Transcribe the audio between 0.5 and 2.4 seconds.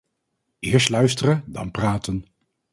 Eerst luisteren, dan praten.